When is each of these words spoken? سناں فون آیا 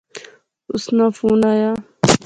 سناں 0.83 1.09
فون 1.17 1.41
آیا 1.51 1.71